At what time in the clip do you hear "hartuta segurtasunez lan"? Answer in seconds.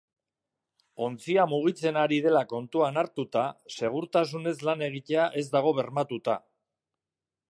3.01-4.83